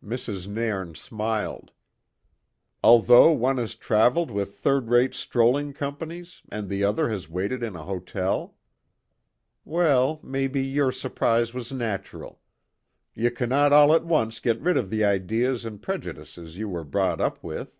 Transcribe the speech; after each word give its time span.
Mrs. 0.00 0.46
Nairn 0.46 0.94
smiled. 0.94 1.72
"Although 2.84 3.32
one 3.32 3.56
has 3.56 3.74
travelled 3.74 4.30
with 4.30 4.54
third 4.58 4.88
rate 4.88 5.12
strolling 5.12 5.72
companies 5.72 6.40
and 6.52 6.68
the 6.68 6.84
other 6.84 7.08
has 7.10 7.28
waited 7.28 7.64
in 7.64 7.74
an 7.74 7.82
hotel? 7.82 8.54
Weel, 9.64 10.20
maybe 10.22 10.62
your 10.64 10.92
surprise 10.92 11.52
was 11.52 11.72
natural. 11.72 12.38
Ye 13.12 13.28
cannot 13.30 13.72
all 13.72 13.92
at 13.92 14.04
once 14.04 14.38
get 14.38 14.60
rid 14.60 14.76
of 14.76 14.88
the 14.88 15.02
ideas 15.04 15.64
and 15.64 15.82
prejudices 15.82 16.56
ye 16.58 16.62
were 16.64 16.84
brought 16.84 17.20
up 17.20 17.42
with." 17.42 17.76